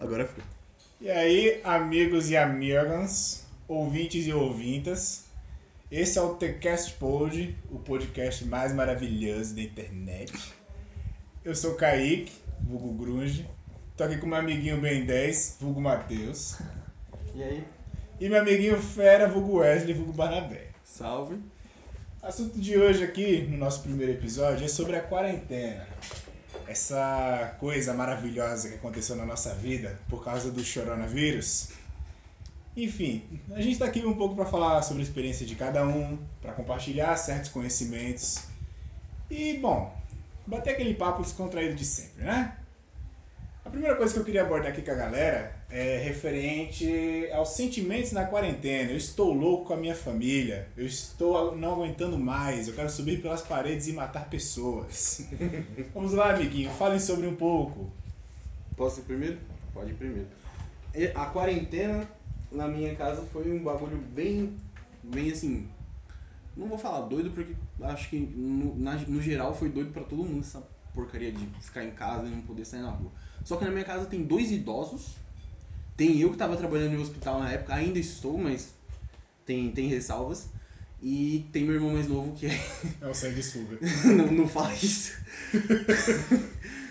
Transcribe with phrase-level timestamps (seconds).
[0.00, 0.42] Agora foi.
[1.00, 5.26] E aí, amigos e amigas, ouvintes e ouvintas,
[5.90, 10.32] esse é o TCast Pod, o podcast mais maravilhoso da internet.
[11.44, 13.48] Eu sou o Kaique, vulgo Grunge,
[13.96, 16.58] tô aqui com meu amiguinho Ben 10, vulgo Matheus,
[17.34, 17.64] E aí?
[18.20, 20.68] e meu amiguinho Fera, vulgo Wesley, vulgo Barnabé.
[20.84, 21.36] Salve.
[22.22, 25.86] O assunto de hoje aqui, no nosso primeiro episódio, é sobre a quarentena.
[26.70, 31.70] Essa coisa maravilhosa que aconteceu na nossa vida por causa do coronavírus.
[32.76, 36.16] Enfim, a gente está aqui um pouco para falar sobre a experiência de cada um,
[36.40, 38.44] para compartilhar certos conhecimentos
[39.28, 39.92] e, bom,
[40.46, 42.56] bater aquele papo descontraído de sempre, né?
[43.70, 48.10] A primeira coisa que eu queria abordar aqui com a galera é referente aos sentimentos
[48.10, 48.90] na quarentena.
[48.90, 50.66] Eu estou louco com a minha família.
[50.76, 52.66] Eu estou não aguentando mais.
[52.66, 55.24] Eu quero subir pelas paredes e matar pessoas.
[55.94, 56.68] Vamos lá, amiguinho.
[56.72, 57.88] Falem sobre um pouco.
[58.76, 59.38] Posso ir primeiro?
[59.72, 60.26] Pode ir primeiro.
[61.14, 62.08] A quarentena
[62.50, 64.52] na minha casa foi um bagulho bem.
[65.00, 65.68] bem assim.
[66.56, 70.24] Não vou falar doido porque acho que no, na- no geral foi doido pra todo
[70.24, 70.60] mundo essa
[70.92, 73.12] porcaria de ficar em casa e não poder sair na rua.
[73.44, 75.16] Só que na minha casa tem dois idosos.
[75.96, 78.72] Tem eu que tava trabalhando no hospital na época, ainda estou, mas
[79.44, 80.48] tem, tem ressalvas.
[81.02, 82.60] E tem meu irmão mais novo que é
[83.00, 83.78] É o sanguessuga.
[84.16, 85.12] não, não fala isso.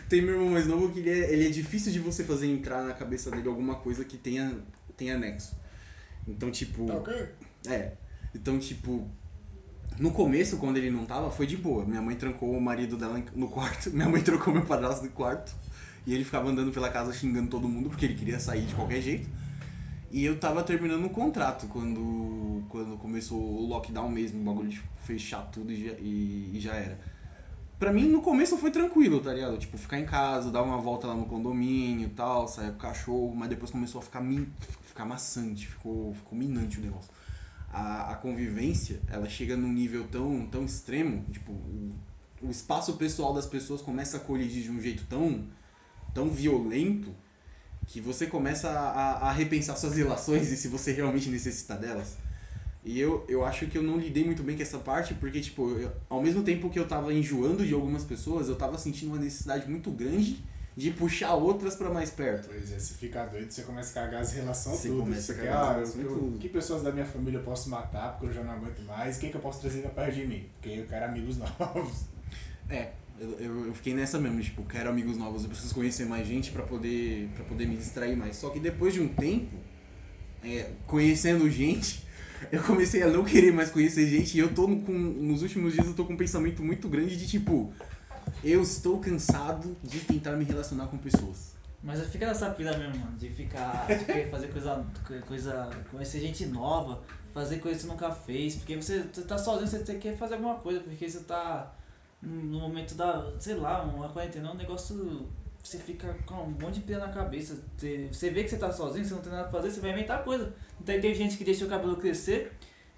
[0.09, 2.83] Tem meu irmão mais novo que ele é, ele é difícil de você fazer entrar
[2.83, 4.57] na cabeça dele alguma coisa que tenha,
[4.97, 5.55] tenha anexo.
[6.27, 6.87] Então, tipo.
[6.87, 7.29] Tá ok?
[7.67, 7.91] É.
[8.33, 9.07] Então, tipo.
[9.99, 11.85] No começo, quando ele não tava, foi de boa.
[11.85, 13.91] Minha mãe trancou o marido dela no quarto.
[13.93, 15.53] Minha mãe trocou meu padrasto no quarto.
[16.05, 19.01] E ele ficava andando pela casa xingando todo mundo porque ele queria sair de qualquer
[19.01, 19.29] jeito.
[20.11, 24.81] E eu tava terminando o contrato quando, quando começou o lockdown mesmo, o bagulho de
[24.97, 26.99] fechar tudo e já, e, e já era.
[27.77, 29.57] Pra mim, no começo foi tranquilo, tá ligado?
[29.57, 32.79] Tipo, ficar em casa, dar uma volta lá no condomínio e tal, sair com o
[32.79, 34.47] cachorro, mas depois começou a ficar, min,
[34.83, 37.09] ficar maçante, ficou, ficou minante o negócio.
[37.71, 41.91] A, a convivência, ela chega num nível tão, tão extremo, tipo, o,
[42.41, 45.45] o espaço pessoal das pessoas começa a colidir de um jeito tão,
[46.13, 47.13] tão violento
[47.87, 52.17] que você começa a, a, a repensar suas relações e se você realmente necessita delas.
[52.85, 55.69] E eu, eu acho que eu não lidei muito bem com essa parte, porque, tipo,
[55.71, 59.19] eu- ao mesmo tempo que eu tava enjoando de algumas pessoas, eu tava sentindo uma
[59.19, 60.43] necessidade muito grande
[60.77, 62.47] de puxar outras pra mais perto.
[62.47, 65.01] Pois é, você fica doido, você começa a cagar as relações Você tudo.
[65.01, 66.37] começa a Você cagar quer, as ah, eu- tudo.
[66.39, 69.17] Que pessoas da minha família eu posso matar porque eu já não aguento mais?
[69.17, 70.47] Quem que eu posso trazer pra perto de mim?
[70.53, 72.05] Porque eu quero amigos novos.
[72.69, 76.51] É, eu, eu, fiquei nessa mesmo, tipo, quero amigos novos, eu preciso conhecer mais gente
[76.51, 78.37] pra poder, pra poder me distrair mais.
[78.37, 79.55] Só que depois de um tempo,
[80.43, 82.07] é, conhecendo gente,
[82.51, 85.85] eu comecei a não querer mais conhecer gente e eu tô com, nos últimos dias
[85.85, 87.73] eu tô com um pensamento muito grande de tipo,
[88.43, 91.57] eu estou cansado de tentar me relacionar com pessoas.
[91.81, 94.85] Mas fica nessa pira mesmo, mano, de ficar, de fazer coisa,
[95.25, 97.01] coisa, conhecer gente nova,
[97.33, 100.55] fazer coisa que você nunca fez, porque você, você tá sozinho, você quer fazer alguma
[100.55, 101.73] coisa, porque você tá
[102.21, 105.27] no momento da, sei lá, uma quarentena é um negócio,
[105.63, 108.71] você fica com um monte de pira na cabeça, você, você vê que você tá
[108.71, 110.53] sozinho, você não tem nada pra fazer, você vai inventar coisa.
[110.81, 112.51] Então teve gente que deixou o cabelo crescer,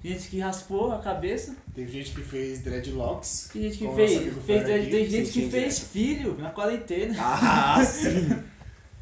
[0.03, 3.49] gente que raspou a cabeça, Teve gente que fez dreadlocks.
[3.53, 5.89] tem gente que fez, fez aqui, tem gente que fez direto.
[5.91, 7.15] filho na quarentena.
[7.19, 8.29] Ah, sim!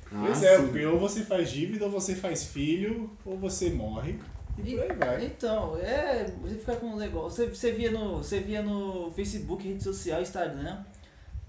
[0.09, 0.63] Pois Ah, é, sim.
[0.67, 4.19] porque ou você faz dívida, ou você faz filho, ou você morre.
[4.65, 5.25] E por aí vai.
[5.25, 6.25] Então, é.
[6.41, 7.43] Você fica com um negócio.
[7.43, 10.79] Você, você, via no, você via no Facebook, rede social, Instagram.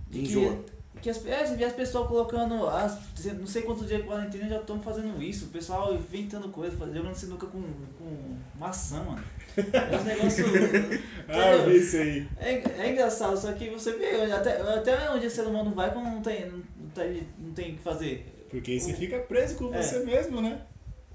[0.09, 0.27] de.
[0.27, 0.59] Que,
[1.03, 2.67] que as, é, você via as pessoas colocando.
[2.69, 2.99] As,
[3.39, 5.47] não sei quantos dias de quarentena já estão fazendo isso.
[5.47, 7.63] O pessoal inventando coisa, jogando sinuca com,
[7.99, 9.23] com maçã, mano.
[9.57, 10.45] É um negócio.
[11.29, 12.29] Ah, eu vi isso aí.
[12.39, 16.07] É, é engraçado, só que você vê, até, até onde o ser humano vai quando
[16.07, 18.47] não tem, não tem, não tem o que fazer.
[18.51, 19.81] Porque aí você fica preso com É.
[19.81, 20.61] você mesmo, né?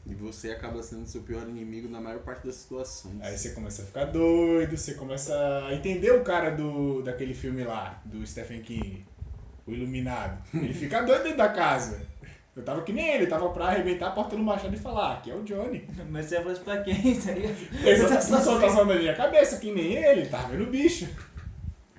[0.07, 3.19] E você acaba sendo seu pior inimigo na maior parte das situações.
[3.21, 5.33] Aí você começa a ficar doido, você começa
[5.66, 9.03] a entender o cara do daquele filme lá, do Stephen King,
[9.66, 10.38] O Iluminado.
[10.53, 12.05] Ele fica doido dentro da casa.
[12.55, 15.13] Eu tava que nem ele, tava pra arrebentar a porta do machado e falar, "Ah,
[15.16, 15.85] aqui é o Johnny.
[16.09, 17.55] Mas você vai fazer isso pra quem, tá ligado?
[17.85, 21.09] Essa só tá só na minha cabeça, que nem ele, tava vendo o bicho.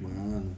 [0.00, 0.56] Mano.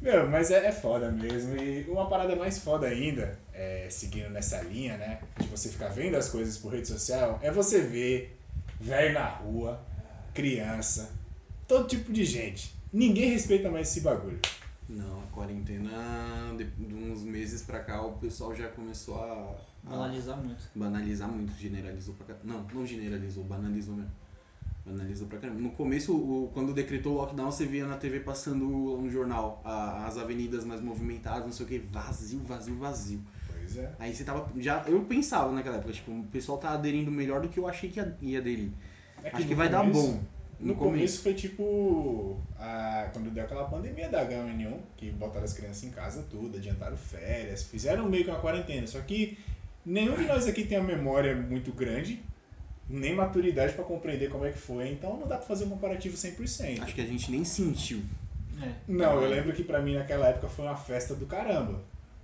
[0.00, 1.56] Meu, mas é, é foda mesmo.
[1.56, 5.20] E uma parada mais foda ainda, é, seguindo nessa linha, né?
[5.38, 8.38] De você ficar vendo as coisas por rede social, é você ver
[8.80, 9.78] velho na rua,
[10.32, 11.10] criança,
[11.68, 12.74] todo tipo de gente.
[12.92, 14.40] Ninguém respeita mais esse bagulho.
[14.88, 19.94] Não, a quarentena, de, de uns meses pra cá, o pessoal já começou a, a
[19.94, 20.62] Analisar muito.
[20.74, 22.44] banalizar muito, generalizou pra caramba.
[22.52, 24.10] Não, não generalizou, banalizou mesmo.
[24.84, 25.60] Banalizou pra caramba.
[25.60, 30.06] No começo, o, quando decretou o lockdown, você via na TV passando um jornal, a-
[30.06, 33.20] as avenidas mais movimentadas, não sei o que, vazio, vazio, vazio.
[33.72, 33.90] Pois é.
[33.98, 34.48] Aí você tava.
[34.58, 37.88] Já, eu pensava naquela época, tipo, o pessoal tá aderindo melhor do que eu achei
[37.90, 38.70] que ia, ia aderir.
[39.22, 40.22] É Acho que no vai dar começo- bom.
[40.60, 42.36] No, começo foi tipo.
[42.58, 46.96] A, quando deu aquela pandemia da H1N1, que botaram as crianças em casa tudo, adiantaram
[46.96, 48.86] férias, fizeram meio que uma quarentena.
[48.86, 49.38] Só que
[49.86, 52.22] nenhum de nós aqui tem a memória muito grande,
[52.88, 56.14] nem maturidade pra compreender como é que foi, então não dá pra fazer um comparativo
[56.16, 56.82] 100%.
[56.82, 58.02] Acho que a gente nem sentiu.
[58.62, 58.70] É.
[58.86, 61.80] Não, eu lembro que pra mim naquela época foi uma festa do caramba.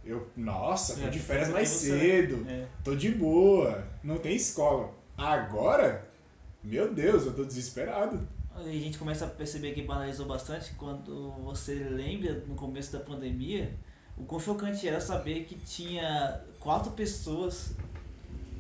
[0.07, 2.67] Eu, nossa, tô É, de férias porque mais você- cedo, É.
[2.85, 4.95] tô de boa, não tem escola.
[5.19, 6.09] Agora,
[6.63, 8.21] meu Deus, eu tô desesperado.
[8.55, 13.01] Aí a gente começa a perceber que banalizou bastante quando você lembra no começo da
[13.01, 13.75] pandemia,
[14.17, 17.73] o quão chocante era saber que tinha quatro pessoas,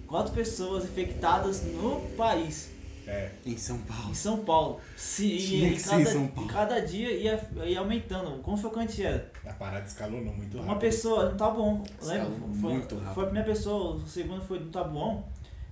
[0.07, 2.71] quatro pessoas infectadas no país,
[3.07, 4.11] É, Em São Paulo.
[4.11, 4.81] em São Paulo.
[4.97, 6.51] Se, Tinha e que ser cada, em São Paulo.
[6.51, 8.37] cada dia ia, ia aumentando.
[8.37, 9.31] O quão chocante era.
[9.47, 10.65] a parada escalonou muito rápido.
[10.65, 12.23] Uma pessoa no Tabuão, lembra?
[12.29, 13.15] Escalou Foi, muito rápido.
[13.15, 15.25] foi a primeira pessoa, o segundo foi no Tabuão.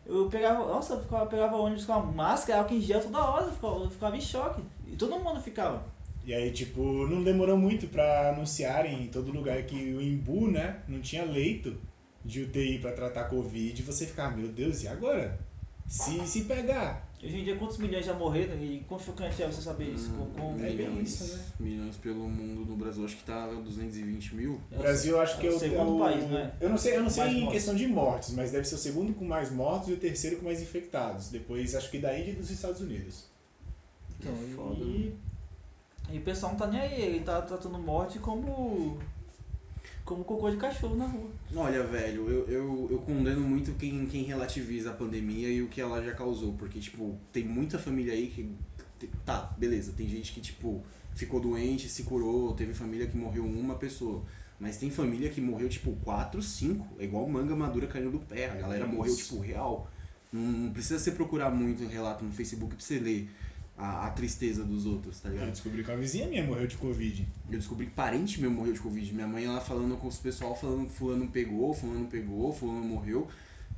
[0.06, 3.46] Eu pegava, nossa, eu ficava, pegava ônibus com a máscara, álcool em gel toda hora,
[3.46, 4.62] eu ficava, eu ficava em choque.
[4.86, 5.82] E todo mundo ficava.
[6.26, 10.76] E aí, tipo, não demorou muito pra anunciarem em todo lugar que o Imbu, né,
[10.86, 11.76] não tinha leito
[12.24, 13.80] de UTI pra tratar Covid.
[13.80, 15.38] E você ficar, meu Deus, e agora?
[15.86, 17.06] Se, se pegar?
[17.24, 20.10] Hoje em dia, quantos milhões já morreram e quão chocante é você saber isso?
[20.12, 21.44] Com, com- É bem milhões, isso, né?
[21.58, 23.02] milhões pelo mundo no Brasil.
[23.04, 24.60] Acho que tá 220 mil.
[24.70, 26.52] O Brasil, acho que é o segundo é o- país, né?
[26.60, 27.52] Eu não sei, eu não sei em mortes.
[27.54, 30.44] questão de mortes, mas deve ser o segundo com mais mortos e o terceiro com
[30.44, 31.28] mais infectados.
[31.30, 33.24] Depois, acho que da Índia e dos Estados Unidos.
[34.20, 35.14] Então, É foda, e,
[36.12, 38.98] e o pessoal não tá nem aí, ele tá tratando morte como.
[40.04, 41.30] Como cocô de cachorro na rua.
[41.56, 45.80] Olha, velho, eu, eu, eu condeno muito quem, quem relativiza a pandemia e o que
[45.80, 46.52] ela já causou.
[46.52, 48.50] Porque, tipo, tem muita família aí que.
[49.24, 50.82] Tá, beleza, tem gente que, tipo,
[51.14, 54.22] ficou doente, se curou, teve família que morreu uma pessoa.
[54.60, 56.86] Mas tem família que morreu, tipo, quatro, cinco.
[56.98, 58.50] É igual manga madura caindo do pé.
[58.50, 59.90] A galera morreu, tipo, real.
[60.30, 63.30] Não, não precisa você procurar muito em relato no Facebook pra você ler
[63.76, 65.50] a, a tristeza dos outros, tá Eu ligado?
[65.50, 67.26] descobri que uma vizinha minha morreu de Covid.
[67.50, 69.12] Eu descobri que parente meu morreu de Covid.
[69.12, 73.26] Minha mãe, ela falando com os pessoal, falando que fulano pegou, fulano pegou, fulano morreu.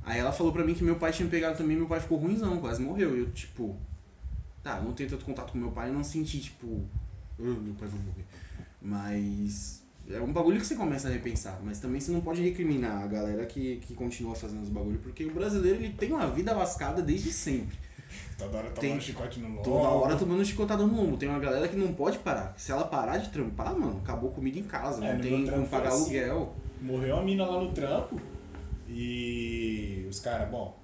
[0.03, 2.59] Aí ela falou pra mim que meu pai tinha pegado também, meu pai ficou ruimzão,
[2.59, 3.15] quase morreu.
[3.17, 3.75] E eu, tipo,
[4.63, 6.85] tá, não tenho tanto contato com meu pai, não senti, tipo,
[7.39, 8.25] "Ah, meu pai vai morrer.
[8.81, 11.59] Mas é um bagulho que você começa a repensar.
[11.63, 15.25] Mas também você não pode recriminar a galera que, que continua fazendo os bagulhos, porque
[15.25, 17.77] o brasileiro, ele tem uma vida lascada desde sempre.
[18.37, 19.63] Toda hora tomando Tem- chicote no lombo.
[19.63, 21.17] Toda hora tomando chicotada no lombo.
[21.17, 22.53] Tem uma galera que não pode parar.
[22.57, 25.03] Se ela parar de trampar, mano, acabou comida em casa.
[25.05, 26.19] É, não tem como pagar foi assim.
[26.19, 26.55] aluguel.
[26.81, 28.21] Morreu uma mina lá no trampo
[28.87, 30.77] e os caras, bom,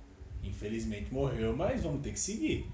[0.43, 2.67] infelizmente morreu, mas vamos ter que seguir.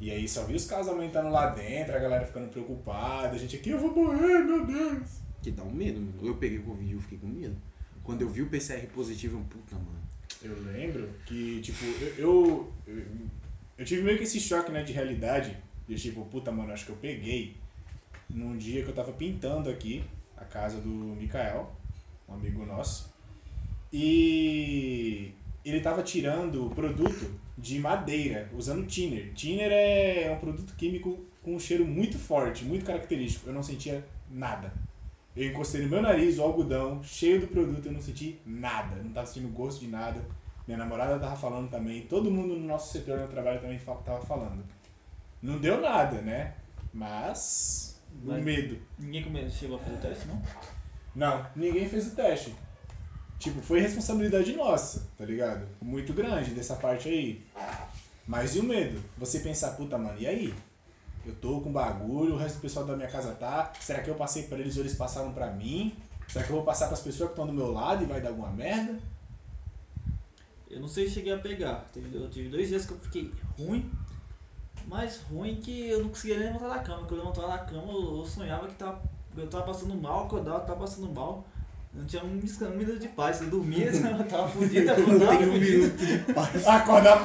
[0.00, 3.56] E aí só vi os casos aumentando lá dentro, a galera ficando preocupada, a gente
[3.56, 5.20] aqui, eu vou morrer, meu Deus.
[5.42, 6.14] Que dá um medo, mano.
[6.22, 7.56] Eu peguei Covid e eu fiquei com medo.
[8.02, 10.06] Quando eu vi o PCR positivo, eu, puta, mano.
[10.42, 13.02] Eu lembro que, tipo, eu, eu, eu,
[13.78, 15.56] eu tive meio que esse choque, né, de realidade,
[15.86, 17.56] de tipo, puta, mano, acho que eu peguei
[18.28, 20.04] num dia que eu tava pintando aqui
[20.36, 21.74] a casa do Mikael,
[22.28, 23.14] um amigo nosso,
[23.92, 25.32] e
[25.64, 29.32] ele tava tirando produto de madeira, usando thinner.
[29.34, 33.48] Thinner é um produto químico com um cheiro muito forte, muito característico.
[33.48, 34.72] Eu não sentia nada.
[35.34, 38.96] Eu encostei no meu nariz o algodão, cheio do produto, eu não senti nada.
[39.02, 40.24] Não tava sentindo gosto de nada.
[40.66, 44.64] Minha namorada tava falando também, todo mundo no nosso setor no trabalho também tava falando.
[45.40, 46.54] Não deu nada, né?
[46.92, 48.00] Mas.
[48.24, 48.78] O Mas- medo.
[48.98, 50.42] Ninguém chegou a fazer teste, não?
[51.14, 52.54] Não, ninguém fez o teste.
[53.38, 55.68] Tipo, foi responsabilidade nossa, tá ligado?
[55.80, 57.46] Muito grande dessa parte aí.
[58.26, 59.00] Mas e o medo?
[59.18, 60.54] Você pensar, puta, mano, e aí?
[61.24, 63.72] Eu tô com bagulho, o resto do pessoal da minha casa tá.
[63.80, 65.96] Será que eu passei pra eles ou eles passaram pra mim?
[66.28, 68.30] Será que eu vou passar pras pessoas que estão do meu lado e vai dar
[68.30, 68.98] alguma merda?
[70.76, 71.86] Eu não sei se cheguei a pegar.
[72.12, 73.90] Eu tive dois dias que eu fiquei ruim,
[74.86, 77.06] mais ruim que eu não conseguia nem levantar da cama.
[77.06, 79.02] Quando eu levantava da cama, eu eu sonhava que tava,
[79.34, 81.46] eu tava passando mal, acordava, tava passando mal.
[81.96, 82.26] Eu não tinha um,
[82.74, 83.40] um minuto de paz.
[83.40, 85.92] Eu dormia, eu tava fudido, acordava fudido.
[86.66, 87.24] Acordar.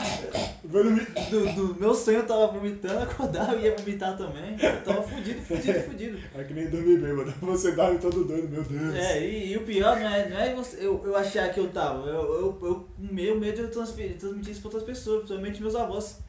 [0.63, 1.05] Vou dormir.
[1.29, 4.55] Do, do meu sonho eu tava vomitando, acordava e ia vomitar também.
[4.57, 6.17] Eu tava fudido, fudido, fudido.
[6.33, 7.33] É que nem dormir bêbado.
[7.41, 8.95] Você dorme todo doido, meu Deus.
[8.95, 11.67] É, e, e o pior não é, não é você, eu, eu achar que eu
[11.69, 12.07] tava.
[12.07, 15.75] Eu, eu, eu, o meu medo eu transferir, transmitir isso pra outras pessoas, principalmente meus
[15.75, 16.19] avós.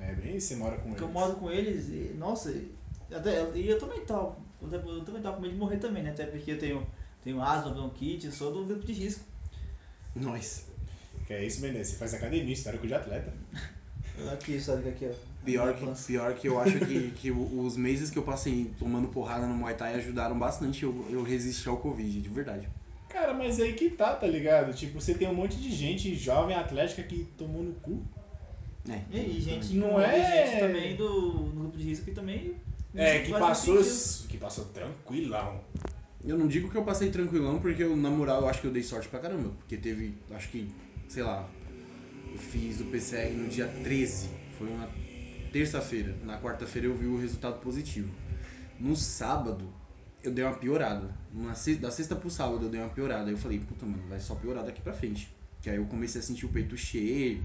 [0.00, 1.20] É bem isso, você mora com Porque eu eles.
[1.20, 2.70] moro com eles e, nossa, e,
[3.12, 4.36] até, e eu também tava.
[4.62, 6.10] Eu, eu também tava com medo de morrer também, né?
[6.10, 6.86] Até porque eu tenho,
[7.22, 9.24] tenho asma, bronquite, eu sou do grupo de risco.
[10.14, 10.66] Nós.
[11.26, 11.88] Que é isso, Mendes.
[11.88, 13.32] Você faz academia, histórico de atleta.
[14.32, 15.30] Aqui, sabe aqui, ó.
[15.44, 19.46] Pior que, pior que eu acho que, que os meses que eu passei tomando porrada
[19.46, 22.68] no Muay Thai ajudaram bastante eu, eu resistir ao Covid, de verdade.
[23.08, 24.74] Cara, mas aí que tá, tá ligado?
[24.74, 28.02] Tipo, você tem um monte de gente jovem atlética que tomou no cu.
[28.88, 32.12] É, E, e gente, Não e é- gente também do no grupo de risco que
[32.12, 32.54] também.
[32.94, 33.80] É, que passou,
[34.28, 35.60] que passou tranquilão.
[36.24, 38.72] Eu não digo que eu passei tranquilão, porque eu, na moral eu acho que eu
[38.72, 39.50] dei sorte pra caramba.
[39.58, 40.70] Porque teve, acho que,
[41.08, 41.48] sei lá,
[42.30, 44.88] eu fiz o PCR no dia 13, foi uma
[45.52, 46.14] terça-feira.
[46.24, 48.10] Na quarta-feira eu vi o resultado positivo.
[48.78, 49.72] No sábado,
[50.22, 51.14] eu dei uma piorada.
[51.32, 53.24] Na se- da sexta pro sábado eu dei uma piorada.
[53.26, 55.34] Aí eu falei, puta, mano, vai só piorar daqui pra frente.
[55.62, 57.42] Que aí eu comecei a sentir o peito cheio.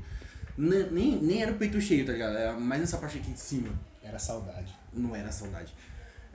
[0.58, 2.36] N- Nem, nem era o peito cheio, tá ligado?
[2.36, 3.70] Era mais nessa parte aqui de cima.
[4.04, 4.74] Era saudade.
[4.94, 5.74] Não era saudade.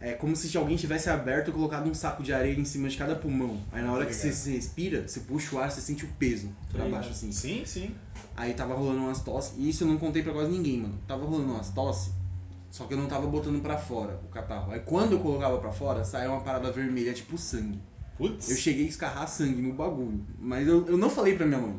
[0.00, 2.96] É como se alguém tivesse aberto e colocado um saco de areia em cima de
[2.96, 3.60] cada pulmão.
[3.70, 4.42] Aí na hora que você, Obrigado.
[4.42, 6.90] você respira, você puxa o ar, você sente o peso pra Obrigado.
[6.92, 7.30] baixo assim.
[7.30, 7.94] Sim, sim.
[8.34, 10.94] Aí tava rolando umas tosse, e isso eu não contei pra quase ninguém, mano.
[11.06, 12.12] Tava rolando umas tosse,
[12.70, 14.72] só que eu não tava botando pra fora o catarro.
[14.72, 17.78] Aí quando eu colocava pra fora, saía uma parada vermelha, tipo sangue.
[18.16, 18.48] Putz.
[18.50, 21.78] Eu cheguei a escarrar sangue no bagulho, mas eu, eu não falei pra minha mãe.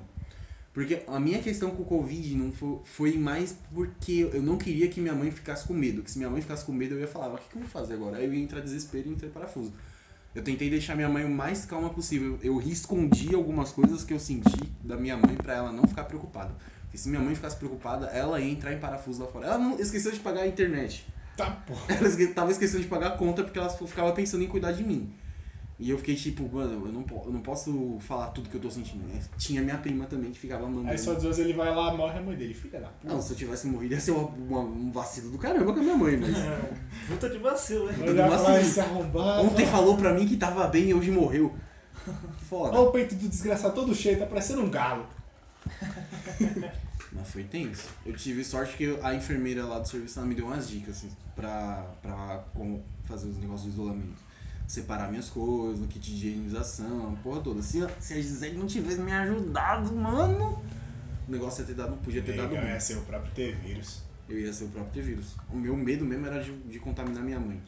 [0.73, 4.87] Porque a minha questão com o Covid não foi, foi mais porque eu não queria
[4.87, 6.01] que minha mãe ficasse com medo.
[6.01, 7.61] Que se minha mãe ficasse com medo, eu ia falar, "Mas o que, que eu
[7.61, 8.17] vou fazer agora?
[8.17, 9.73] Aí eu ia entrar desespero e entrei em parafuso.
[10.33, 12.39] Eu tentei deixar minha mãe o mais calma possível.
[12.41, 16.55] Eu escondi algumas coisas que eu senti da minha mãe pra ela não ficar preocupada.
[16.83, 19.47] Porque se minha mãe ficasse preocupada, ela ia entrar em parafuso lá fora.
[19.47, 21.05] Ela não esqueceu de pagar a internet.
[21.35, 21.83] Tá, porra.
[21.95, 24.83] Ela esque- tava esquecendo de pagar a conta porque ela ficava pensando em cuidar de
[24.85, 25.11] mim.
[25.83, 28.69] E eu fiquei tipo, mano, eu não, eu não posso falar tudo que eu tô
[28.69, 29.03] sentindo.
[29.07, 29.19] né?
[29.35, 30.89] Tinha minha prima também que ficava mandando.
[30.89, 32.53] Aí só Deus ele vai lá, morre a mãe dele.
[32.53, 33.11] Filha da puta.
[33.11, 35.83] Não, se eu tivesse morrido ia ser uma- uma- um vacilo do caramba com a
[35.83, 36.35] minha mãe, mas.
[37.09, 38.23] Puta de vacilo, né?
[38.23, 39.47] Assim, esse arrombado.
[39.47, 41.51] Ontem falou pra mim que tava bem e hoje morreu.
[42.47, 42.77] Foda.
[42.77, 45.07] Olha o peito do desgraçado todo cheio, tá parecendo um galo.
[47.11, 47.89] Mas foi tenso.
[48.05, 51.09] Eu tive sorte que a enfermeira lá do serviço ela me deu umas dicas, assim,
[51.35, 54.30] pra, pra como fazer os negócios do isolamento.
[54.71, 57.61] Separar minhas coisas, no kit de higienização, a porra toda.
[57.61, 60.63] Se, se a Gisele não tivesse me ajudado, mano,
[61.27, 62.73] o negócio ia ter dado, podia ter dado Negão ruim.
[62.73, 64.01] é ser o próprio ter vírus.
[64.29, 65.35] Eu ia ser o próprio ter vírus.
[65.51, 67.61] O meu medo mesmo era de, de contaminar minha mãe.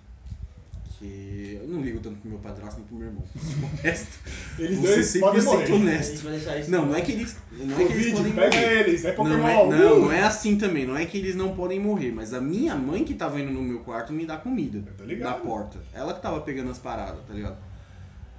[1.04, 3.24] Que eu não ligo tanto pro meu padrasto nem pro meu irmão.
[3.36, 4.20] O resto,
[4.58, 5.72] Eles dois podem 100% morrer.
[5.74, 6.30] Honesto.
[6.30, 6.72] deixar isso.
[6.72, 8.80] Não, não é que eles, não é que eles podem pega morrer.
[8.80, 9.06] eles.
[9.06, 9.38] É Pokémon.
[9.38, 10.02] Não, é, não, uh!
[10.04, 10.86] não é assim também.
[10.86, 13.62] Não é que eles não podem morrer, mas a minha mãe que tava indo no
[13.62, 14.82] meu quarto me dá comida.
[15.02, 15.30] Ligado.
[15.30, 15.80] Na porta.
[15.94, 17.58] Ela que tava pegando as paradas, tá ligado?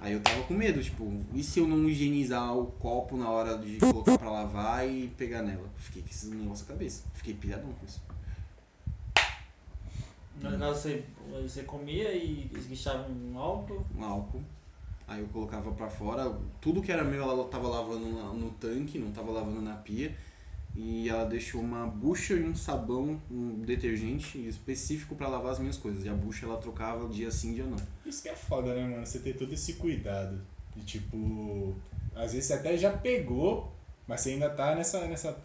[0.01, 3.57] Aí eu tava com medo, tipo, e se eu não higienizar o copo na hora
[3.59, 5.69] de colocar pra lavar e pegar nela?
[5.77, 7.03] Fiquei com esse negócio na cabeça.
[7.13, 8.01] Fiquei pilhadão com isso.
[10.41, 11.03] No caso, você,
[11.41, 13.85] você comia e esguichava um álcool.
[13.95, 14.43] Um álcool.
[15.07, 16.35] Aí eu colocava pra fora.
[16.59, 20.15] Tudo que era meu ela tava lavando na- no tanque, não tava lavando na pia.
[20.75, 25.77] E ela deixou uma bucha e um sabão, um detergente específico pra lavar as minhas
[25.77, 26.03] coisas.
[26.03, 27.77] E a bucha ela trocava dia sim, dia não.
[28.05, 29.05] Isso que é foda, né, mano?
[29.05, 30.41] Você ter todo esse cuidado.
[30.75, 31.73] De tipo.
[32.13, 33.71] Às vezes você até já pegou,
[34.07, 35.37] mas você ainda tá nessa, nessa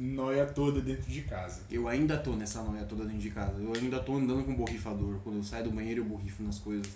[0.00, 1.60] noia toda dentro de casa.
[1.70, 3.60] Eu ainda tô nessa noia toda dentro de casa.
[3.60, 5.18] Eu ainda tô andando com borrifador.
[5.22, 6.88] Quando eu saio do banheiro eu borrifo nas coisas.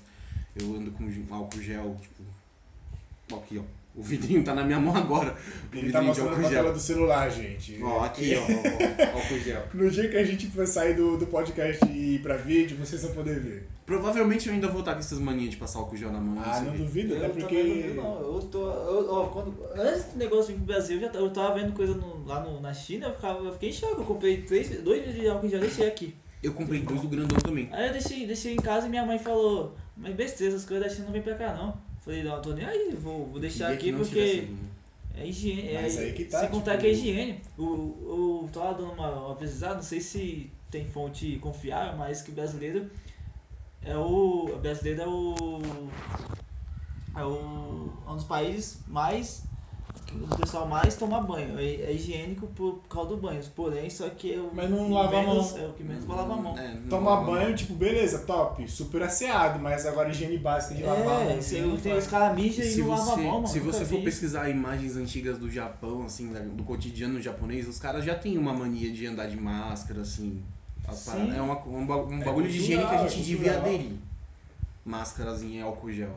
[0.56, 3.36] Eu ando com álcool gel, tipo.
[3.36, 3.62] Aqui, ó.
[3.94, 5.36] O vidrinho tá na minha mão agora.
[5.72, 7.80] O Ele tá mostrando na tela do celular, gente.
[7.82, 9.68] Ó, aqui, ó, ó, ó, álcool gel.
[9.74, 13.02] No dia que a gente for sair do, do podcast e ir pra vídeo, vocês
[13.02, 13.68] vão poder ver.
[13.86, 16.42] Provavelmente eu ainda vou estar com essas manias de passar álcool gel na mão.
[16.44, 16.78] Ah, não ver.
[16.78, 17.62] duvido, até Eu porque.
[17.62, 18.34] não, vi, não.
[18.34, 18.70] Eu tô.
[18.70, 21.94] Eu, ó, quando, antes do negócio vir pro Brasil, eu, já, eu tava vendo coisa
[21.94, 24.00] no- lá no, na China, eu, ficava, eu fiquei em choque.
[24.00, 26.14] Eu comprei três, dois de álcool em gel, deixei aqui.
[26.42, 27.68] Eu comprei dois do grandão também.
[27.72, 30.92] Aí eu deixei, deixei em casa e minha mãe falou: Mas besteira, essas coisas da
[30.94, 31.76] China não vem pra cá não.
[32.00, 34.46] Falei: Não, tô nem aí, vou, vou deixar aqui não porque.
[34.46, 34.64] vindo.
[35.16, 35.68] É higiene.
[35.68, 37.40] É, Mas aí que tá, sem contar tipo- que é higiene.
[37.56, 42.20] O, o, eu tava dando uma, uma pesquisada, não sei se tem fonte confiável, mas
[42.22, 42.90] que o brasileiro
[43.84, 44.50] é o.
[44.54, 45.62] O brasileiro é o.
[47.16, 47.88] É o.
[48.06, 49.44] É um dos países mais.
[50.06, 51.58] que O pessoal mais toma banho.
[51.58, 53.40] É, é higiênico por, por causa do banho.
[53.54, 54.50] Porém, só que é o.
[54.52, 55.54] Mas não lava a mão.
[55.58, 56.58] É o que menos vai lavar a mão.
[56.58, 57.34] É, Tomar lava a mão.
[57.34, 61.30] banho, tipo, beleza, top, super asseado, mas agora higiene básica de lavar a mão.
[61.30, 62.04] É, assim, você, tem faz.
[62.04, 63.46] os caras mijam e Se não lavam a você, mão, mano.
[63.48, 64.04] se você for vi.
[64.04, 68.90] pesquisar imagens antigas do Japão, assim, do cotidiano japonês, os caras já têm uma mania
[68.92, 70.42] de andar de máscara, assim.
[70.92, 71.36] Sim.
[71.36, 73.92] É uma, um, um É bagulho de higiene que a cultural, gente é devia aderir.
[74.84, 76.16] Máscaras em álcool gel.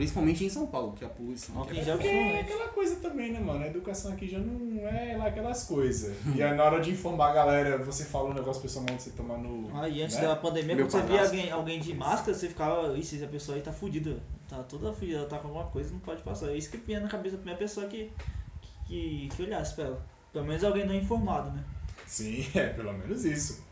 [0.00, 3.38] Principalmente em São Paulo, que a poluição aqui em é é aquela coisa também, né,
[3.38, 3.62] mano?
[3.62, 6.16] A educação aqui já não é lá aquelas coisas.
[6.34, 9.36] e aí na hora de informar a galera, você fala um negócio pessoalmente, você tomar
[9.36, 9.70] no.
[9.76, 10.22] Ah, e antes né?
[10.22, 13.56] da pandemia, Meu quando você via alguém, alguém de máscara, você ficava, ixi, essa pessoa
[13.56, 14.16] aí tá fudida,
[14.48, 16.50] tá toda fudida, ela tá com alguma coisa, não pode passar.
[16.50, 18.10] É isso que vinha na cabeça da primeira pessoa que,
[18.86, 20.06] que, que olhasse pra ela.
[20.32, 21.62] Pelo menos alguém não informado, né?
[22.06, 23.62] Sim, é pelo menos isso.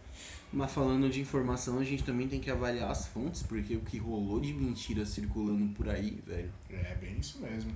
[0.53, 3.99] Mas falando de informação, a gente também tem que avaliar as fontes, porque o que
[3.99, 6.51] rolou de mentira circulando por aí, velho.
[6.71, 7.71] É bem isso mesmo.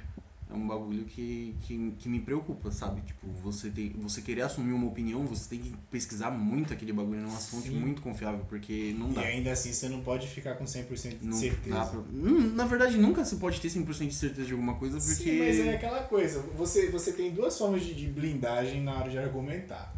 [0.51, 3.03] é um bagulho que, que, que me preocupa, sabe?
[3.03, 7.21] Tipo, você, tem, você querer assumir uma opinião, você tem que pesquisar muito aquele bagulho
[7.21, 7.79] numa fonte Sim.
[7.79, 9.21] muito confiável, porque não E dá.
[9.21, 11.85] ainda assim você não pode ficar com 100% de Não certeza.
[11.87, 15.15] pra- Hum, Na verdade, nunca você pode ter 100% de certeza de alguma coisa, porque...
[15.31, 16.41] Sim, mas é aquela coisa.
[16.57, 19.95] Você, você tem duas formas de blindagem na hora de argumentar.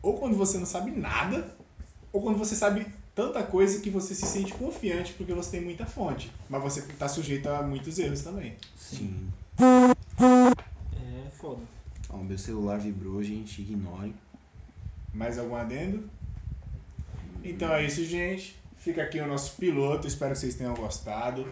[0.00, 1.56] Ou quando você não sabe nada,
[2.12, 5.84] ou quando você sabe tanta coisa que você se sente confiante porque você tem muita
[5.84, 6.30] fonte.
[6.48, 8.56] Mas você tá sujeito a muitos erros também.
[8.76, 9.28] Sim.
[9.58, 11.62] É foda.
[12.10, 14.14] Ó, meu celular vibrou, gente, ignorem.
[15.12, 16.08] Mais algum adendo?
[17.42, 18.56] Então é isso, gente.
[18.76, 20.06] Fica aqui o nosso piloto.
[20.06, 21.46] Espero que vocês tenham gostado.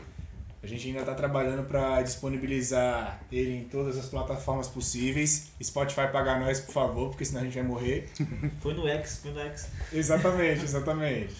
[0.62, 5.52] A gente ainda está trabalhando para disponibilizar ele em todas as plataformas possíveis.
[5.62, 8.08] Spotify pagar nós, por favor, porque senão a gente vai morrer.
[8.60, 9.68] Foi no X, foi no X.
[9.92, 11.34] Exatamente, exatamente.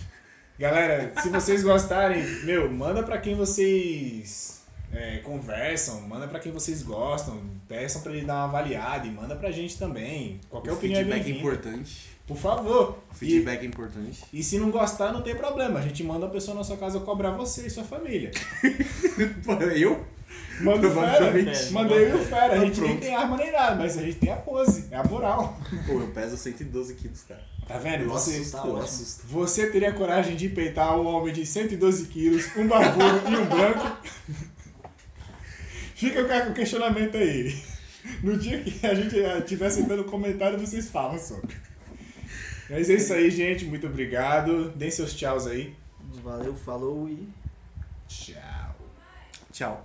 [0.59, 6.83] Galera, se vocês gostarem, meu, manda pra quem vocês é, conversam, manda pra quem vocês
[6.83, 10.41] gostam, peçam pra ele dar uma avaliada e manda pra gente também.
[10.49, 12.16] Qualquer o opinião é feedback é importante.
[12.27, 12.99] Por favor.
[13.13, 14.25] E, feedback é importante.
[14.33, 15.79] e se não gostar, não tem problema.
[15.79, 18.31] A gente manda a pessoa na sua casa cobrar você e sua família.
[19.77, 20.05] Eu?
[20.61, 21.39] Manda o Fera.
[21.39, 22.47] E o Fera.
[22.47, 24.97] A Tá gente nem tem arma nem nada, mas a gente tem a pose, é
[24.97, 25.57] a moral.
[25.87, 27.43] Pô, eu peso 112 quilos, cara.
[27.69, 28.05] Tá vendo?
[28.05, 28.63] Eu Você, tá.
[29.25, 33.97] Você teria coragem de peitar um homem de 112 quilos, um barbudo e um branco?
[35.95, 37.57] Fica com o questionamento aí.
[38.23, 41.55] No dia que a gente estiver sentando comentário, vocês falam sobre.
[42.69, 43.65] Mas é isso aí, gente.
[43.65, 44.71] Muito obrigado.
[44.71, 45.75] Deem seus tchauz aí.
[46.23, 47.29] Valeu, falou e.
[48.09, 48.77] Tchau.
[49.53, 49.85] Tchau.